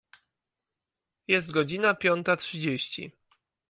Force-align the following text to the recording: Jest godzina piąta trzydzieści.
Jest 1.27 1.51
godzina 1.51 1.93
piąta 1.95 2.35
trzydzieści. 2.35 3.11